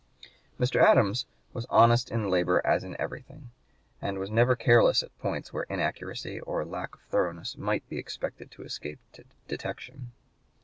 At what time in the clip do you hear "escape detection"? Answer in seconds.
8.63-10.11